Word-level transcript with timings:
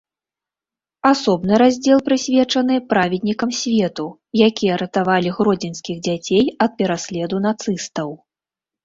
Асобны 1.09 1.53
раздзел 1.61 1.99
прысвечаны 2.07 2.77
праведнікам 2.93 3.53
свету, 3.59 4.05
якія 4.49 4.79
ратавалі 4.83 5.29
гродзенскіх 5.37 5.97
дзяцей 6.09 6.43
ад 6.69 6.75
пераследу 6.81 7.35
нацыстаў. 7.47 8.09